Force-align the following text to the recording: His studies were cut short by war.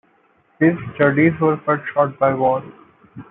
His 0.57 0.73
studies 0.95 1.33
were 1.39 1.57
cut 1.57 1.81
short 1.93 2.17
by 2.17 2.33
war. 2.33 2.63